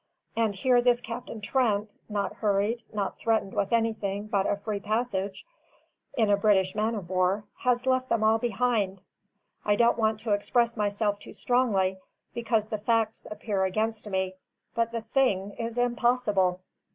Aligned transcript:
And 0.35 0.55
here 0.55 0.81
this 0.81 0.99
Captain 0.99 1.41
Trent 1.41 1.93
not 2.09 2.37
hurried, 2.37 2.81
not 2.91 3.19
threatened 3.19 3.53
with 3.53 3.71
anything 3.71 4.25
but 4.25 4.49
a 4.49 4.55
free 4.55 4.79
passage 4.79 5.45
in 6.17 6.27
a 6.31 6.35
British 6.35 6.73
man 6.73 6.95
of 6.95 7.07
war 7.07 7.43
has 7.59 7.85
left 7.85 8.09
them 8.09 8.23
all 8.23 8.39
behind! 8.39 8.99
I 9.63 9.75
don't 9.75 9.99
want 9.99 10.19
to 10.21 10.33
express 10.33 10.75
myself 10.75 11.19
too 11.19 11.33
strongly, 11.33 11.99
because 12.33 12.67
the 12.69 12.79
facts 12.79 13.27
appear 13.29 13.63
against 13.63 14.09
me, 14.09 14.37
but 14.73 14.91
the 14.91 15.01
thing 15.01 15.51
is 15.59 15.77
impossible." 15.77 16.61